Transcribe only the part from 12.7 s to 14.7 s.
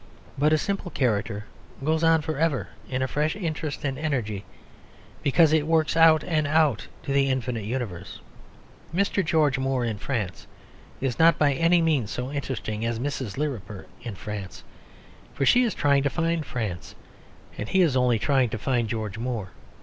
as Mrs. Lirriper in France;